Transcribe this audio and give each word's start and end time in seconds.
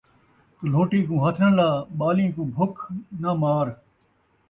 کلھوٹی 0.57 1.01
کوں 1.07 1.19
ہتھ 1.23 1.39
ناں 1.41 1.53
لا، 1.57 1.69
ٻالیں 1.97 2.29
کوں 2.35 2.47
بکھ 2.55 2.81
ناں 3.21 3.35
مار 3.41 3.67